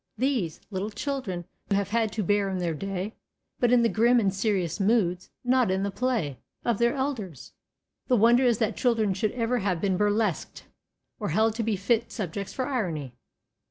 [0.17, 3.13] These, little children have had to bear in their day,
[3.59, 7.53] but in the grim and serious moods not in the play of their elders.
[8.07, 10.63] The wonder is that children should ever have been burlesqued,
[11.19, 13.13] or held to be fit subjects for irony.